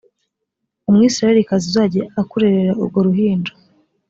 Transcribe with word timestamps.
umwisirayelikazi 0.89 1.65
uzajya 1.71 2.03
akurerera 2.21 2.73
urwo 2.81 2.99
ruhinja 3.07 3.53